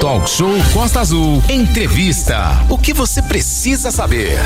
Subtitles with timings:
[0.00, 1.42] Talk Show Costa Azul.
[1.48, 2.64] Entrevista.
[2.68, 4.38] O que você precisa saber?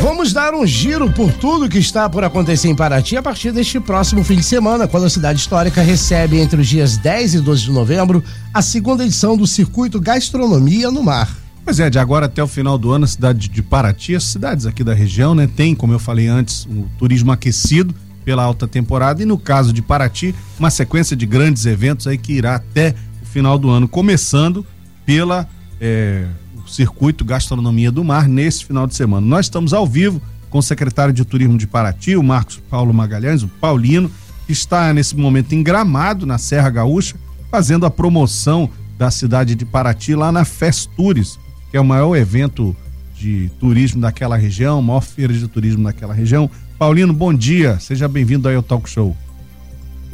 [0.00, 3.80] Vamos dar um giro por tudo que está por acontecer em Paraty a partir deste
[3.80, 7.64] próximo fim de semana, quando a cidade histórica recebe entre os dias 10 e 12
[7.64, 8.22] de novembro
[8.52, 11.34] a segunda edição do Circuito Gastronomia no Mar.
[11.64, 14.66] Pois é, de agora até o final do ano, a cidade de Paraty, as cidades
[14.66, 17.94] aqui da região, né, tem, como eu falei antes, um turismo aquecido
[18.24, 22.32] pela alta temporada e no caso de Paraty, uma sequência de grandes eventos aí que
[22.32, 24.64] irá até o final do ano, começando
[25.04, 25.48] pela
[25.80, 26.24] é,
[26.64, 29.26] o circuito Gastronomia do Mar nesse final de semana.
[29.26, 33.42] Nós estamos ao vivo com o secretário de Turismo de Paraty, o Marcos Paulo Magalhães,
[33.42, 34.08] o Paulino,
[34.46, 37.16] que está nesse momento em Gramado, na Serra Gaúcha,
[37.50, 41.36] fazendo a promoção da cidade de Paraty lá na Festures,
[41.72, 42.74] que é o maior evento
[43.16, 46.48] de turismo daquela região, maior feira de turismo daquela região.
[46.78, 49.16] Paulino, bom dia, seja bem-vindo aí ao Talk Show.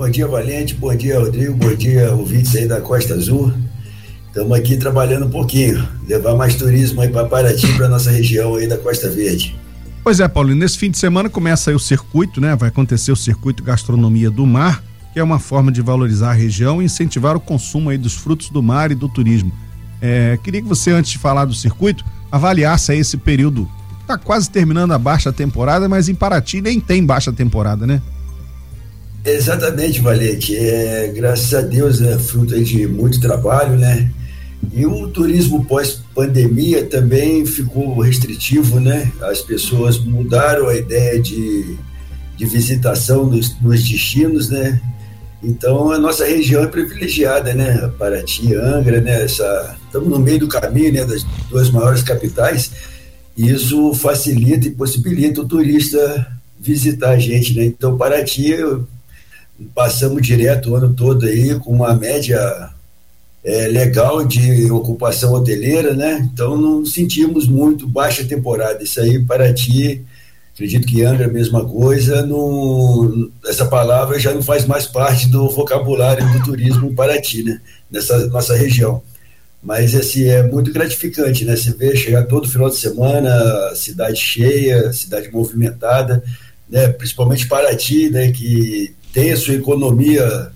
[0.00, 3.52] Bom dia, Valente, bom dia, Rodrigo, bom dia, ouvintes aí da Costa Azul.
[4.28, 8.66] Estamos aqui trabalhando um pouquinho, levar mais turismo aí para Paraty, para nossa região aí
[8.66, 9.54] da Costa Verde.
[10.02, 12.56] Pois é, Paulo, nesse fim de semana começa aí o circuito, né?
[12.56, 16.80] Vai acontecer o circuito Gastronomia do Mar, que é uma forma de valorizar a região
[16.80, 19.52] e incentivar o consumo aí dos frutos do mar e do turismo.
[20.01, 23.68] É, queria que você, antes de falar do circuito, avaliasse aí esse período.
[24.06, 28.01] Tá quase terminando a baixa temporada, mas em Paraty nem tem baixa temporada, né?
[29.24, 30.57] Exatamente, Valente.
[30.57, 34.10] É, graças a Deus é fruto de muito trabalho, né?
[34.73, 39.10] E o turismo pós-pandemia também ficou restritivo, né?
[39.21, 41.77] As pessoas mudaram a ideia de,
[42.37, 44.80] de visitação nos, nos destinos, né?
[45.43, 47.90] Então a nossa região é privilegiada, né?
[47.99, 49.24] Paraty, Angra, né?
[49.24, 51.05] Essa, estamos no meio do caminho, né?
[51.05, 52.71] Das duas maiores capitais.
[53.37, 56.27] Isso facilita e possibilita o turista
[56.59, 57.65] visitar a gente, né?
[57.65, 58.55] Então Paraty
[59.74, 62.70] passamos direto o ano todo aí com uma média
[63.44, 66.28] é, legal de ocupação hoteleira, né?
[66.32, 68.82] Então não sentimos muito baixa temporada.
[68.82, 70.04] Isso aí, Paraty,
[70.54, 72.25] acredito que Angra a mesma coisa.
[72.26, 77.60] Não, essa palavra já não faz mais parte do vocabulário do turismo em Paraty, né?
[77.91, 79.03] Nessa nossa região.
[79.62, 81.56] Mas assim, é muito gratificante, né?
[81.56, 86.22] Você vê chegar todo final de semana, cidade cheia, cidade movimentada,
[86.69, 86.88] né?
[86.88, 88.32] Principalmente Paraty, né?
[88.32, 90.53] Que tem a sua economia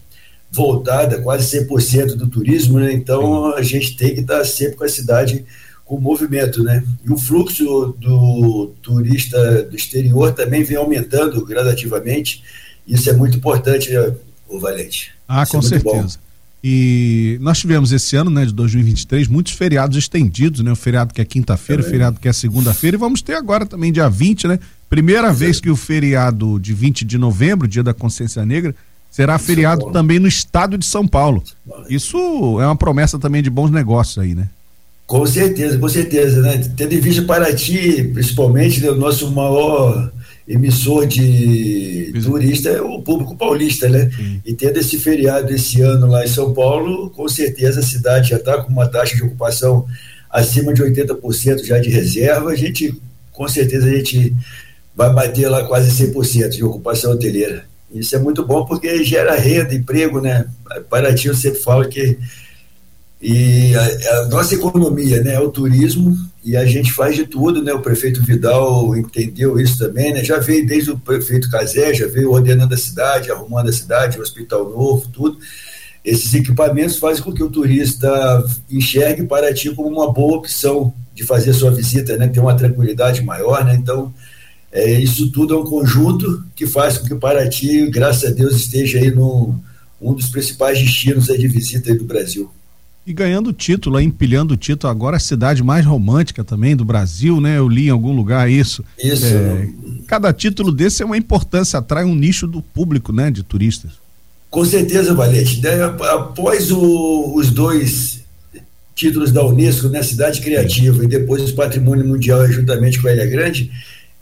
[0.50, 2.92] voltada, quase 100% do turismo, né?
[2.92, 5.44] Então a gente tem que estar sempre com a cidade
[5.84, 6.82] com movimento, né?
[7.04, 12.42] E o fluxo do turista do exterior também vem aumentando gradativamente.
[12.86, 14.14] Isso é muito importante, né,
[14.48, 15.12] o Valente.
[15.28, 16.18] Ah, Isso com é certeza.
[16.62, 20.72] E nós tivemos esse ano, né, de 2023, muitos feriados estendidos, né?
[20.72, 23.92] O feriado que é quinta-feira, o feriado que é segunda-feira, e vamos ter agora também
[23.92, 24.58] dia 20, né?
[24.94, 28.72] Primeira vez que o feriado de 20 de novembro, dia da consciência negra,
[29.10, 31.42] será feriado também no estado de São Paulo.
[31.90, 32.16] Isso
[32.60, 34.48] é uma promessa também de bons negócios aí, né?
[35.04, 36.58] Com certeza, com certeza, né?
[36.76, 40.12] Tendo em vista Paraty, principalmente, né, o nosso maior
[40.46, 44.08] emissor de turista é o público paulista, né?
[44.16, 44.40] Sim.
[44.46, 48.36] E tendo esse feriado esse ano lá em São Paulo, com certeza a cidade já
[48.36, 49.86] está com uma taxa de ocupação
[50.30, 52.94] acima de 80% já de reserva, a gente,
[53.32, 54.32] com certeza, a gente
[54.94, 57.64] vai bater lá quase 100% de ocupação hoteleira.
[57.90, 60.46] Isso é muito bom porque gera renda, emprego, né?
[60.88, 62.18] Paraty eu sempre falo que
[63.26, 67.62] e a, a, nossa economia né, é o turismo e a gente faz de tudo,
[67.62, 67.72] né?
[67.72, 70.22] O prefeito Vidal entendeu isso também, né?
[70.22, 74.22] Já veio desde o prefeito Casé, já veio ordenando a cidade, arrumando a cidade, o
[74.22, 75.38] hospital novo, tudo.
[76.04, 81.54] Esses equipamentos fazem com que o turista enxergue Paraty como uma boa opção de fazer
[81.54, 82.28] sua visita, né?
[82.28, 83.74] Ter uma tranquilidade maior, né?
[83.74, 84.12] Então,
[84.74, 88.98] é, isso tudo é um conjunto que faz com que Paraty, graças a Deus, esteja
[88.98, 89.54] aí no
[90.02, 92.50] um dos principais destinos aí de visita do Brasil.
[93.06, 97.58] E ganhando título, empilhando o título, agora a cidade mais romântica também do Brasil, né?
[97.58, 98.84] Eu li em algum lugar isso.
[98.98, 99.26] Isso.
[99.26, 99.68] É,
[100.08, 103.30] cada título desse é uma importância, atrai um nicho do público, né?
[103.30, 103.92] De turistas.
[104.50, 105.62] Com certeza, Valente.
[106.12, 108.24] Após o, os dois
[108.94, 110.02] títulos da Unesco, né?
[110.02, 113.70] Cidade Criativa e depois o Patrimônio Mundial, juntamente com a Ilha Grande,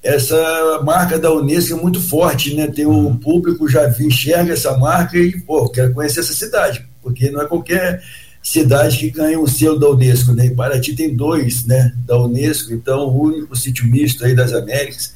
[0.03, 2.67] essa marca da Unesco é muito forte, né?
[2.67, 7.41] Tem o público já enxerga essa marca e, pô, quero conhecer essa cidade, porque não
[7.41, 8.03] é qualquer
[8.43, 10.47] cidade que ganha um selo da Unesco, né?
[10.47, 15.15] E Paraty tem dois, né, da Unesco, então o único sítio misto aí das Américas.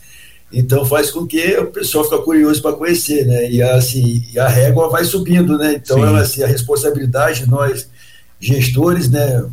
[0.53, 3.51] Então faz com que o pessoal fica curioso para conhecer, né?
[3.51, 5.75] E assim, a régua vai subindo, né?
[5.75, 7.89] Então ela, assim, a responsabilidade de nós
[8.39, 9.45] gestores, né,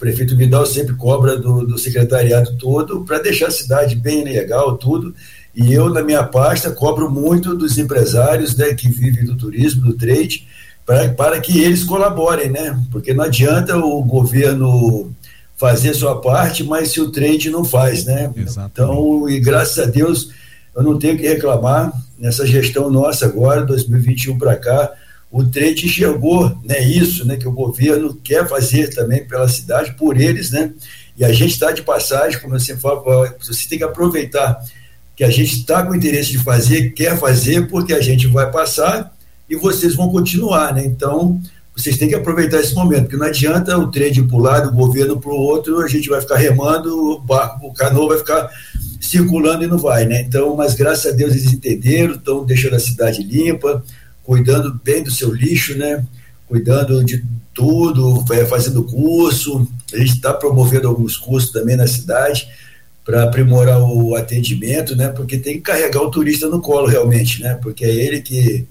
[0.00, 5.14] prefeito Vidal sempre cobra do, do secretariado todo para deixar a cidade bem legal, tudo.
[5.54, 9.92] E eu, na minha pasta, cobro muito dos empresários né, que vivem do turismo, do
[9.92, 10.48] trade,
[10.86, 12.80] pra, para que eles colaborem, né?
[12.90, 15.12] Porque não adianta o governo
[15.54, 18.32] fazer sua parte, mas se o trade não faz, né?
[18.34, 18.72] Exatamente.
[18.72, 20.30] Então, e graças a Deus,
[20.74, 24.92] eu não tenho que reclamar nessa gestão nossa agora, 2021 para cá,
[25.30, 30.20] o trade enxergou, né, isso, né, que o governo quer fazer também pela cidade, por
[30.20, 30.72] eles, né?
[31.16, 33.04] E a gente está de passagem, como eu sempre falo,
[33.38, 34.58] você tem que aproveitar
[35.14, 39.14] que a gente está com interesse de fazer, quer fazer, porque a gente vai passar
[39.48, 40.84] e vocês vão continuar, né?
[40.84, 41.38] Então,
[41.76, 45.30] vocês têm que aproveitar esse momento, porque não adianta o trade lado, o governo para
[45.30, 48.50] o outro, a gente vai ficar remando, o barco, o canoa vai ficar
[49.00, 50.22] circulando e não vai, né?
[50.22, 53.84] Então, mas graças a Deus eles entenderam, estão deixando a cidade limpa,
[54.30, 56.06] cuidando bem do seu lixo, né?
[56.46, 62.46] Cuidando de tudo, fazendo curso, a gente está promovendo alguns cursos também na cidade
[63.04, 65.08] para aprimorar o atendimento, né?
[65.08, 67.58] Porque tem que carregar o turista no colo realmente, né?
[67.60, 68.68] Porque é ele que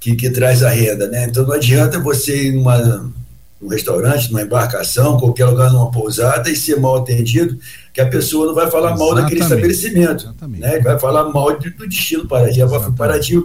[0.00, 1.26] que, que traz a renda, né?
[1.26, 3.12] Então não adianta você ir numa,
[3.60, 7.56] num restaurante, numa embarcação, qualquer lugar, numa pousada e ser mal atendido,
[7.94, 9.14] que a pessoa não vai falar Exatamente.
[9.14, 10.60] mal daquele estabelecimento, Exatamente.
[10.62, 10.80] né?
[10.80, 12.58] Vai falar mal do, do destino Paraty.
[12.96, 13.36] Paraty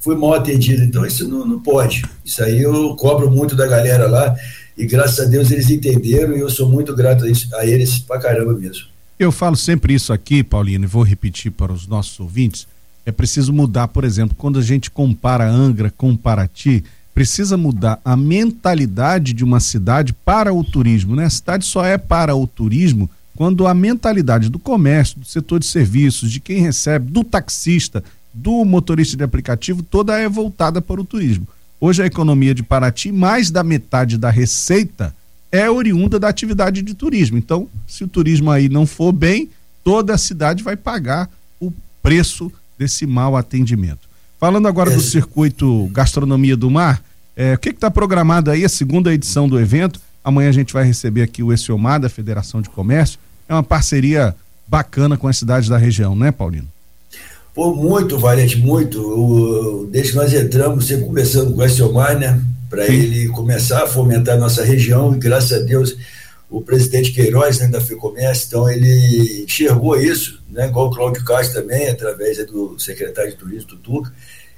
[0.00, 2.04] foi mal atendido, então isso não, não pode.
[2.24, 4.34] Isso aí eu cobro muito da galera lá
[4.76, 7.98] e graças a Deus eles entenderam e eu sou muito grato a, isso, a eles
[7.98, 8.86] pra caramba mesmo.
[9.18, 12.66] Eu falo sempre isso aqui, Paulino, e vou repetir para os nossos ouvintes
[13.04, 18.16] é preciso mudar, por exemplo, quando a gente compara Angra com Paraty, precisa mudar a
[18.16, 21.24] mentalidade de uma cidade para o turismo, né?
[21.24, 25.66] A cidade só é para o turismo quando a mentalidade do comércio, do setor de
[25.66, 31.04] serviços, de quem recebe, do taxista, do motorista de aplicativo, toda é voltada para o
[31.04, 31.46] turismo.
[31.80, 35.14] Hoje a economia de Paraty, mais da metade da receita
[35.50, 37.36] é oriunda da atividade de turismo.
[37.36, 39.48] Então, se o turismo aí não for bem,
[39.82, 41.28] toda a cidade vai pagar
[41.58, 41.72] o
[42.02, 44.08] preço desse mau atendimento.
[44.38, 47.02] Falando agora do circuito Gastronomia do Mar,
[47.36, 50.00] é, o que está programado aí, a segunda edição do evento?
[50.22, 53.18] Amanhã a gente vai receber aqui o Essiomar, da Federação de Comércio.
[53.48, 54.34] É uma parceria
[54.66, 56.68] bacana com as cidades da região, né, Paulino?
[57.60, 58.98] Pô, muito, Valente, muito.
[59.02, 62.40] O, desde que nós entramos, sempre conversando com o Essiomar, né,
[62.70, 65.94] para ele começar a fomentar a nossa região, e graças a Deus
[66.48, 71.60] o presidente Queiroz, né, da FEComércio, então ele enxergou isso, né, igual o Cláudio Castro
[71.60, 74.10] também, através do secretário de Turismo, Tutuca,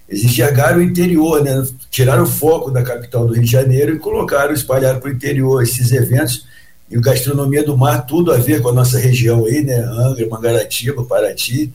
[0.09, 1.61] eles enxergaram o interior, né,
[1.91, 5.61] tiraram o foco da capital do Rio de Janeiro e colocaram, espalharam para o interior
[5.61, 6.47] esses eventos,
[6.89, 10.29] e o Gastronomia do Mar, tudo a ver com a nossa região aí, né, Angra,
[10.29, 11.73] Mangaratiba, Paraty,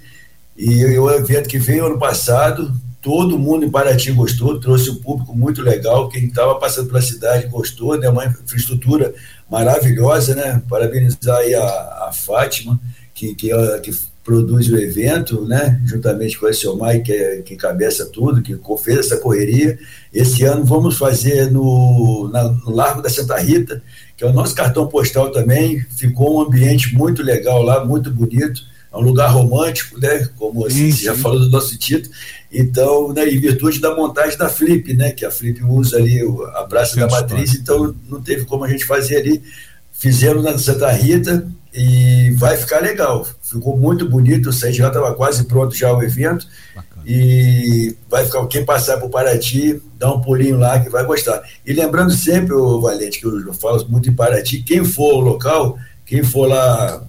[0.57, 5.37] e o evento que veio ano passado, todo mundo em Paraty gostou, trouxe um público
[5.37, 9.13] muito legal, quem estava passando pela cidade gostou, né, uma infraestrutura
[9.49, 10.61] maravilhosa, né?
[10.67, 11.63] Parabenizar aí a,
[12.07, 12.79] a Fátima,
[13.13, 13.49] que, que,
[13.81, 13.91] que
[14.23, 15.81] produz o evento, né?
[15.85, 19.79] Juntamente com a Selmai, que, é, que cabeça tudo, que fez essa correria.
[20.13, 23.81] Esse ano vamos fazer no, na, no Largo da Santa Rita,
[24.17, 25.79] que é o nosso cartão postal também.
[25.97, 28.61] Ficou um ambiente muito legal lá, muito bonito.
[28.91, 30.27] É um lugar romântico, né?
[30.37, 32.13] Como assim, já falou do nosso título.
[32.51, 36.21] Então, né, em virtude da montagem da Flip, né, que a Flip usa ali
[36.55, 39.43] a Praça da Matriz, então não teve como a gente fazer ali.
[39.91, 43.27] Fizemos na Santa Rita e vai ficar legal.
[43.41, 46.47] Ficou muito bonito, o site já estava quase pronto já o evento.
[46.75, 47.03] Bacana.
[47.05, 51.41] E vai ficar, quem passar por Paraty, dá um pulinho lá que vai gostar.
[51.65, 55.77] E lembrando sempre, o Valente, que eu falo muito em Paraty, quem for ao local,
[56.05, 57.03] quem for lá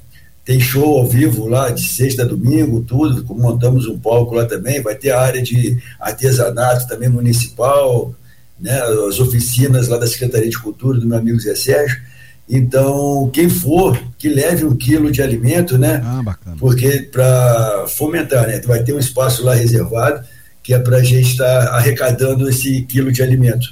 [0.49, 3.23] tem show ao vivo lá de sexta a domingo, tudo.
[3.35, 4.81] Montamos um palco lá também.
[4.81, 8.15] Vai ter a área de artesanato também municipal,
[8.59, 8.81] né?
[9.07, 12.01] As oficinas lá da Secretaria de Cultura do meu amigo Zé Sérgio.
[12.49, 16.01] Então, quem for, que leve um quilo de alimento, né?
[16.03, 16.57] Ah, bacana.
[16.59, 18.59] Porque para fomentar, né?
[18.63, 20.25] Vai ter um espaço lá reservado
[20.63, 23.69] que é para a gente estar tá arrecadando esse quilo de alimento.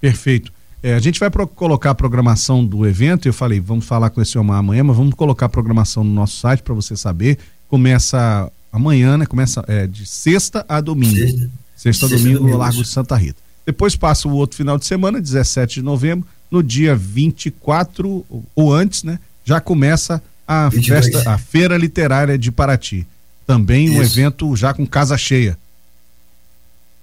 [0.00, 0.50] Perfeito.
[0.84, 3.26] É, a gente vai pro, colocar a programação do evento.
[3.26, 6.36] Eu falei, vamos falar com esse homem amanhã, mas vamos colocar a programação no nosso
[6.36, 7.38] site para você saber.
[7.70, 9.24] Começa amanhã, né?
[9.24, 11.16] Começa é, de sexta a domingo.
[11.16, 13.40] Sexta, sexta a domingo, domingo no Largo de Santa Rita.
[13.64, 19.04] Depois passa o outro final de semana, 17 de novembro, no dia 24 ou antes,
[19.04, 19.18] né?
[19.42, 21.06] Já começa a 22.
[21.06, 23.06] festa, a Feira Literária de Paraty.
[23.46, 24.18] Também um Isso.
[24.18, 25.56] evento já com casa cheia.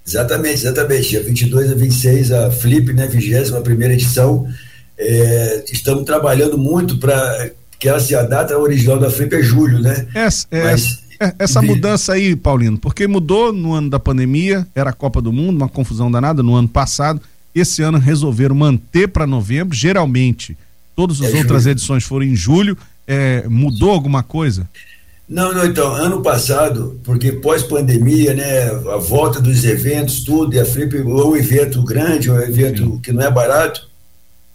[0.05, 1.09] Exatamente, exatamente.
[1.09, 4.47] Dia 22 a 26, a Flip, né, 21 primeira edição.
[4.97, 10.07] É, estamos trabalhando muito para que se a data original da Flip é julho, né?
[10.13, 14.91] Essa, é, Mas, é, essa mudança aí, Paulino, porque mudou no ano da pandemia, era
[14.91, 17.21] a Copa do Mundo, uma confusão danada no ano passado.
[17.53, 19.75] Esse ano resolveram manter para novembro.
[19.75, 20.57] Geralmente,
[20.95, 21.71] todas as é outras julho.
[21.71, 22.77] edições foram em julho.
[23.07, 24.69] É, mudou alguma coisa?
[25.31, 30.65] Não, não, então, ano passado, porque pós-pandemia, né, a volta dos eventos, tudo, e a
[30.65, 32.99] Flip é um evento grande, um evento Sim.
[32.99, 33.87] que não é barato,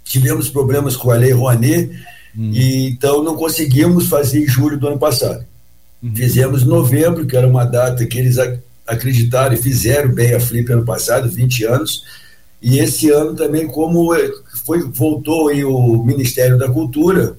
[0.05, 1.91] tivemos problemas com a Lei Rouanet,
[2.37, 2.51] hum.
[2.53, 5.47] e então não conseguimos fazer em julho do ano passado.
[6.03, 6.15] Uhum.
[6.15, 8.37] Fizemos novembro, que era uma data que eles
[8.87, 12.03] acreditaram e fizeram bem a Flip ano passado, 20 anos,
[12.61, 14.15] e esse ano também, como
[14.67, 17.35] foi, voltou aí o Ministério da Cultura,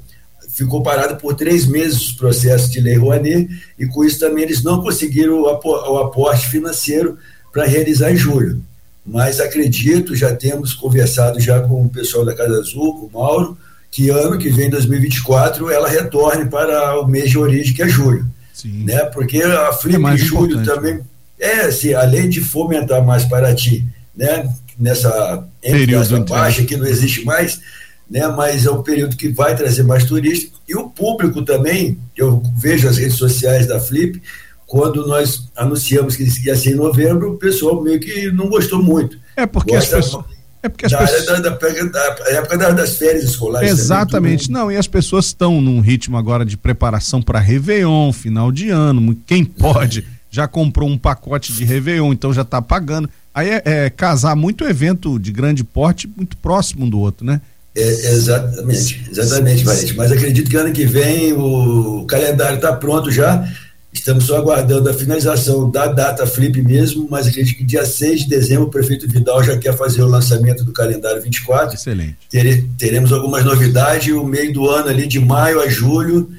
[0.50, 4.64] ficou parado por três meses o processo de lei Rouanet e com isso também eles
[4.64, 7.18] não conseguiram o, o aporte financeiro
[7.52, 8.62] para realizar em julho.
[9.06, 13.58] Mas acredito, já temos conversado já com o pessoal da Casa Azul, com o Mauro,
[13.90, 18.26] que ano que vem, 2024, ela retorne para o mês de origem, que é julho.
[18.54, 18.84] Sim.
[18.84, 19.06] Né?
[19.06, 21.02] Porque a Flip é julho também, né?
[21.40, 24.52] é assim, além de fomentar mais para ti, né?
[24.78, 27.60] nessa, nessa baixa que não existe mais,
[28.10, 28.28] né?
[28.28, 32.00] Mas é um período que vai trazer mais turistas e o público também.
[32.16, 34.22] Eu vejo as redes sociais da Flip
[34.66, 39.18] quando nós anunciamos que ia ser em novembro, o pessoal meio que não gostou muito.
[39.36, 40.26] É porque Gosta, as pessoas
[40.62, 41.26] é porque as da pessoas...
[41.26, 43.70] Da, da, da, época das férias escolares.
[43.70, 44.48] Exatamente.
[44.48, 48.70] Também, não, e as pessoas estão num ritmo agora de preparação para Réveillon, final de
[48.70, 49.16] ano.
[49.26, 53.10] Quem pode já comprou um pacote de Réveillon, então já está pagando.
[53.34, 57.40] Aí é, é, casar muito evento de grande porte muito próximo um do outro, né?
[57.78, 59.96] É, exatamente, exatamente, Valente.
[59.96, 63.48] Mas acredito que ano que vem o calendário está pronto já.
[63.94, 68.30] Estamos só aguardando a finalização da data flip mesmo, mas acredito que dia 6 de
[68.30, 71.76] dezembro o prefeito Vidal já quer fazer o lançamento do calendário 24.
[71.76, 72.18] Excelente.
[72.30, 76.32] Tere, teremos algumas novidades, o meio do ano ali, de maio a julho,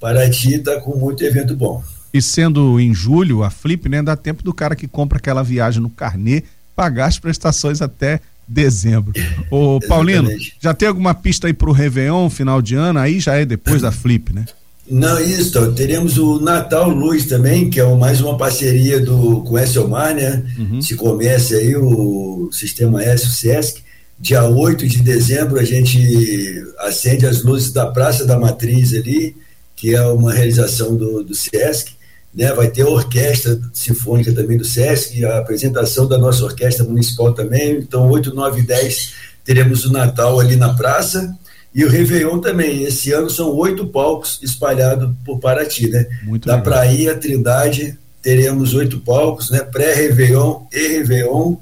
[0.00, 1.84] Paraty está com muito evento bom.
[2.12, 5.80] E sendo em julho a flip, né, dá tempo do cara que compra aquela viagem
[5.80, 6.42] no carnê
[6.74, 8.20] pagar as prestações até
[8.50, 9.12] dezembro.
[9.50, 10.28] Ô, Paulino,
[10.60, 12.98] já tem alguma pista aí pro Réveillon, final de ano?
[12.98, 14.44] Aí já é depois da Flip, né?
[14.90, 19.58] Não, isso, teremos o Natal Luz também, que é mais uma parceria do, com o
[19.58, 20.42] Esselmar, né?
[20.58, 20.82] Uhum.
[20.82, 23.82] Se começa aí o Sistema S, o SESC.
[24.18, 29.34] Dia 8 de dezembro a gente acende as luzes da Praça da Matriz ali,
[29.76, 31.92] que é uma realização do, do SESC
[32.34, 32.52] né?
[32.52, 37.78] Vai ter a orquestra sinfônica também do SESC, a apresentação da nossa orquestra municipal também.
[37.78, 39.12] Então, 8, 9 e 10
[39.44, 41.36] teremos o Natal ali na praça.
[41.74, 42.82] E o Réveillon também.
[42.82, 46.06] Esse ano são oito palcos espalhados por Paraty, né?
[46.24, 46.64] Muito da legal.
[46.64, 49.60] Praia Trindade teremos oito palcos, né?
[49.60, 51.56] Pré-Réveillon e Réveillon.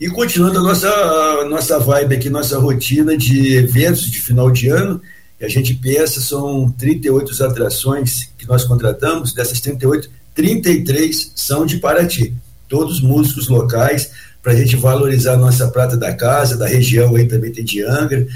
[0.00, 4.68] E continuando a nossa, a nossa vibe aqui, nossa rotina de eventos de final de
[4.68, 5.02] ano,
[5.40, 11.78] e a gente pensa, são 38 atrações que nós contratamos, dessas 38, 33 são de
[11.78, 12.34] Paraty.
[12.68, 14.10] Todos músicos locais,
[14.42, 17.82] para a gente valorizar a nossa prata da casa, da região aí também tem de
[17.82, 18.26] Angra,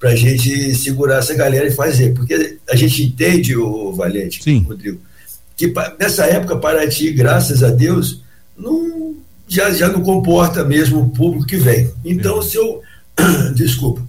[0.00, 2.14] para a gente segurar essa galera e fazer.
[2.14, 4.62] Porque a gente entende, o Valente, Sim.
[4.62, 5.00] Rodrigo,
[5.56, 8.22] que nessa época Paraty, graças a Deus,
[8.56, 9.14] não,
[9.46, 11.90] já, já não comporta mesmo o público que vem.
[12.02, 12.80] Então, se eu.
[13.54, 14.02] Desculpa.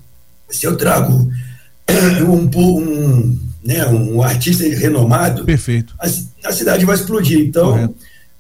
[0.49, 1.29] Se eu trago
[2.27, 5.95] um, um, né, um artista renomado, Perfeito.
[5.99, 6.07] A,
[6.49, 7.39] a cidade vai explodir.
[7.39, 7.95] Então, Correto.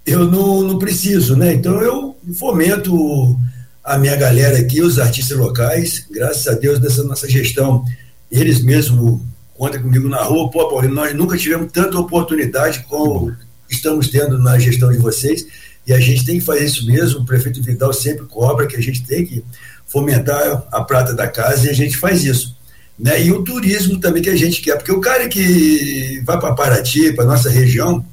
[0.05, 1.53] eu não, não preciso, né?
[1.53, 3.37] Então, eu fomento
[3.83, 7.85] a minha galera aqui, os artistas locais, graças a Deus, dessa nossa gestão,
[8.29, 9.21] eles mesmos
[9.57, 13.33] contam comigo na rua, pô, Paulinho, nós nunca tivemos tanta oportunidade como
[13.69, 15.45] estamos tendo na gestão de vocês,
[15.85, 18.81] e a gente tem que fazer isso mesmo, o prefeito Vidal sempre cobra que a
[18.81, 19.43] gente tem que
[19.87, 22.56] fomentar a prata da casa e a gente faz isso.
[22.99, 23.25] Né?
[23.25, 27.13] E o turismo também que a gente quer, porque o cara que vai para Paraty,
[27.13, 28.03] para nossa região,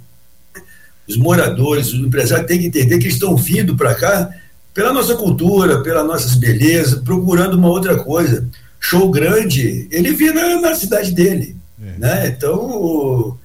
[1.09, 4.31] os moradores, os empresários têm que entender que estão vindo para cá
[4.73, 8.47] pela nossa cultura, pelas nossas belezas, procurando uma outra coisa.
[8.81, 11.57] Show grande, ele vê na, cidade dele.
[11.83, 11.99] É.
[11.99, 12.27] Né?
[12.29, 13.39] Então,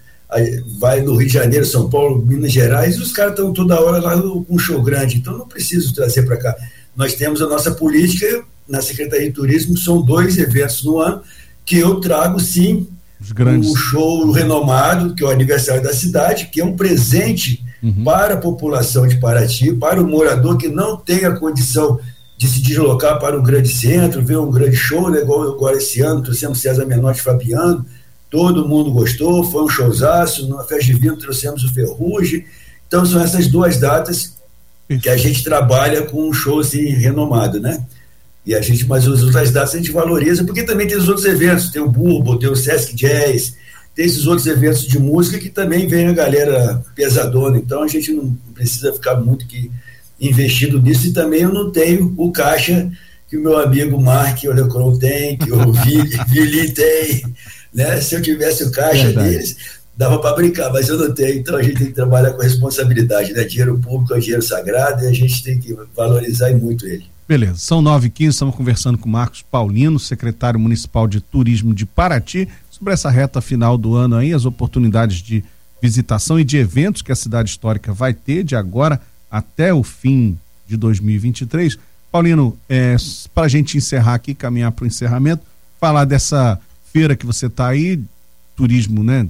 [0.79, 4.21] vai no Rio de Janeiro, São Paulo, Minas Gerais, os caras estão toda hora lá
[4.21, 6.55] com um show grande, então não preciso trazer para cá.
[6.95, 11.21] Nós temos a nossa política na Secretaria de Turismo, são dois eventos no ano
[11.65, 12.87] que eu trago sim
[13.21, 18.03] um show renomado, que é o aniversário da cidade, que é um presente uhum.
[18.03, 21.99] para a população de Paraty, para o morador que não tem a condição
[22.37, 25.99] de se deslocar para um grande centro, ver um grande show, né, igual agora esse
[25.99, 27.85] ano, trouxemos César Menotti Fabiano,
[28.29, 32.45] todo mundo gostou, foi um showzaço, na festa de vinho trouxemos o Ferrugem,
[32.87, 34.37] então são essas duas datas
[35.01, 37.85] que a gente trabalha com um show assim, renomado, né?
[38.45, 41.25] E a gente, mas as outras datas a gente valoriza, porque também tem os outros
[41.25, 43.53] eventos, tem o Burbo, tem o Sesc Jazz,
[43.93, 48.11] tem esses outros eventos de música que também vem a galera pesadona, então a gente
[48.13, 49.69] não precisa ficar muito que
[50.19, 52.89] investido nisso e também eu não tenho o caixa
[53.27, 55.71] que o meu amigo Mark Olecron tem, que o
[56.27, 57.23] Vili tem,
[57.73, 58.01] né?
[58.01, 59.29] Se eu tivesse o caixa Verdade.
[59.29, 59.57] deles,
[59.95, 63.33] dava para brincar, mas eu não tenho, então a gente tem que trabalhar com responsabilidade,
[63.33, 63.43] né?
[63.43, 67.05] Dinheiro público é dinheiro sagrado e a gente tem que valorizar muito ele.
[67.29, 71.85] Beleza, são 9 e 15 estamos conversando com Marcos Paulino, secretário municipal de turismo de
[71.85, 75.43] Paraty, sobre essa reta final do ano aí, as oportunidades de
[75.79, 80.39] visitação e de eventos que a cidade histórica vai ter de agora até o fim
[80.67, 81.77] de 2023.
[82.11, 82.95] Paulino, é,
[83.31, 85.43] para a gente encerrar aqui, caminhar para o encerramento,
[85.79, 86.59] falar dessa
[86.91, 88.01] feira que você está aí,
[88.55, 89.27] turismo, né?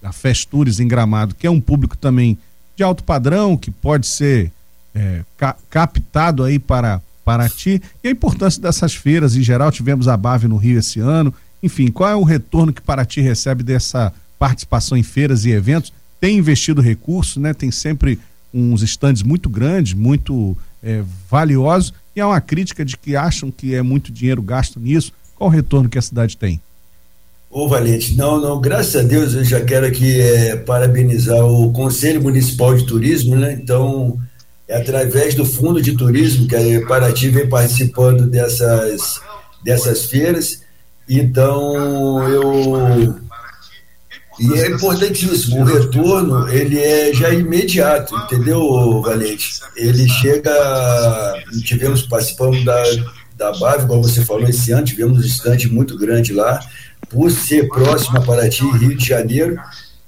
[0.00, 2.38] A Festures em Gramado, que é um público também
[2.76, 4.52] de alto padrão, que pode ser
[4.94, 9.70] é, ca captado aí para para ti e a importância dessas feiras em geral.
[9.70, 11.32] Tivemos a Bave no Rio esse ano.
[11.62, 15.92] Enfim, qual é o retorno que Paraty recebe dessa participação em feiras e eventos?
[16.20, 17.54] Tem investido recursos, né?
[17.54, 18.18] Tem sempre
[18.52, 23.74] uns estandes muito grandes, muito é, valiosos e há uma crítica de que acham que
[23.74, 25.12] é muito dinheiro gasto nisso.
[25.34, 26.60] Qual o retorno que a cidade tem?
[27.50, 32.22] Ô Valente, não, não, graças a Deus eu já quero aqui é, parabenizar o Conselho
[32.22, 33.52] Municipal de Turismo, né?
[33.52, 34.18] Então,
[34.72, 39.20] através do Fundo de Turismo que a Paraty vem participando dessas,
[39.62, 40.62] dessas feiras.
[41.08, 43.20] Então, eu.
[44.40, 49.60] E é importantíssimo, o retorno, ele é já imediato, entendeu, Valente?
[49.76, 50.52] Ele chega.
[51.64, 52.82] Tivemos, participamos da,
[53.36, 56.60] da BAV, como você falou, esse ano, tivemos um estande muito grande lá,
[57.10, 59.56] por ser próximo a Paraty, Rio de Janeiro,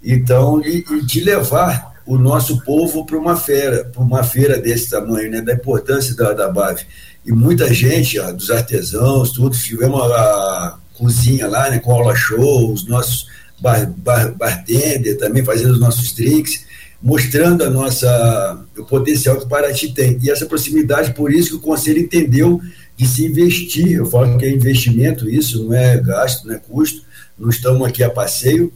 [0.03, 4.91] então, e, e de levar o nosso povo para uma feira, para uma feira desse
[4.91, 6.81] tamanho, né, da importância da, da BAV.
[7.25, 12.73] E muita gente, ó, dos artesãos, tudo, tivemos a, cozinha lá, né, com aula show,
[12.73, 13.27] os nossos
[13.61, 16.65] bar, bar, bartender também fazendo os nossos drinks,
[17.03, 20.19] mostrando a nossa, o potencial que o Paraty tem.
[20.23, 22.61] E essa proximidade, por isso que o Conselho entendeu
[22.97, 23.93] de se investir.
[23.93, 27.03] Eu falo que é investimento, isso não é gasto, não é custo,
[27.39, 28.73] não estamos aqui a passeio.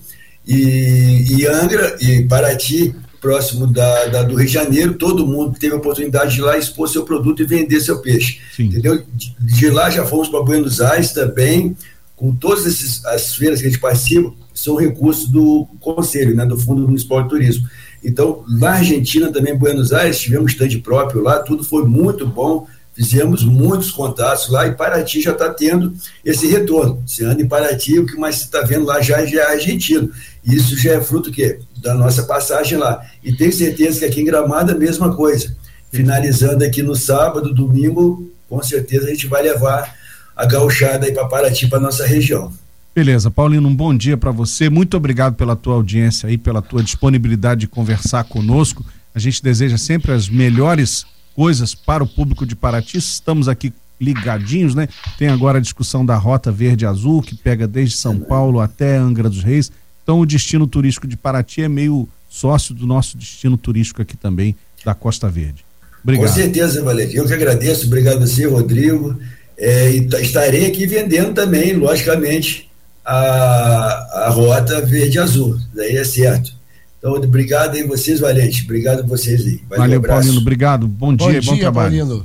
[0.47, 5.75] E, e Angra e Paraty próximo da, da, do Rio de Janeiro, todo mundo teve
[5.75, 8.41] a oportunidade de ir lá expor seu produto e vender seu peixe.
[8.55, 8.65] Sim.
[8.65, 9.03] Entendeu?
[9.15, 11.77] De, de, lá já fomos para Buenos Aires também,
[12.17, 16.59] com todas esses, as feiras que a gente participa, são recursos do Conselho, né, do
[16.59, 17.69] Fundo Municipal de Turismo.
[18.03, 22.67] Então, na Argentina também, Buenos Aires, tivemos stand próprio lá, tudo foi muito bom,
[22.99, 27.03] fizemos muitos contatos lá e Paraty já está tendo esse retorno.
[27.07, 30.11] Esse ano em Paraty, o que mais se está vendo lá já, já é argentino.
[30.45, 31.61] Isso já é fruto quê?
[31.81, 33.05] Da nossa passagem lá.
[33.23, 35.57] E tenho certeza que aqui em Gramado é a mesma coisa.
[35.91, 39.95] Finalizando aqui no sábado, domingo, com certeza a gente vai levar
[40.37, 42.53] a gauchada aí para Paraty, para nossa região.
[42.95, 44.69] Beleza, Paulino, um bom dia para você.
[44.69, 48.85] Muito obrigado pela tua audiência aí, pela tua disponibilidade de conversar conosco.
[49.15, 52.99] A gente deseja sempre as melhores coisas para o público de Paraty.
[52.99, 54.89] Estamos aqui ligadinhos, né?
[55.17, 59.29] Tem agora a discussão da Rota Verde Azul, que pega desde São Paulo até Angra
[59.29, 59.71] dos Reis.
[60.09, 64.57] Então o destino turístico de Paraty é meio sócio do nosso destino turístico aqui também,
[64.83, 65.63] da Costa Verde.
[66.03, 66.29] Obrigado.
[66.29, 67.15] Com certeza, Valério.
[67.15, 67.87] Eu que agradeço.
[67.87, 69.21] Obrigado a você, Rodrigo.
[69.59, 72.71] É, e estarei aqui vendendo também, logicamente,
[73.05, 75.59] a, a Rota Verde Azul.
[75.75, 76.55] Daí é certo.
[76.99, 78.63] Então, obrigado aí vocês, Valente.
[78.65, 79.61] Obrigado a vocês aí.
[79.69, 80.41] Valeu, Valeu Paulino.
[80.41, 80.89] Obrigado.
[80.89, 81.99] Bom, bom dia, dia, bom trabalho.
[81.99, 82.25] Paulino.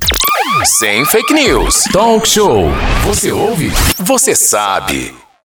[0.63, 1.83] Sem fake news.
[1.91, 2.69] Talk show.
[3.03, 3.73] Você ouve?
[3.97, 5.22] Você sabe.